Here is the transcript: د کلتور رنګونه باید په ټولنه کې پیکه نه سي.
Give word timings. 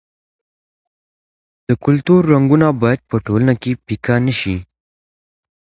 د 1.67 1.69
کلتور 1.85 2.21
رنګونه 2.33 2.67
باید 2.81 2.99
په 3.09 3.15
ټولنه 3.25 3.53
کې 3.61 3.71
پیکه 3.85 4.15
نه 4.25 4.33
سي. 4.39 4.55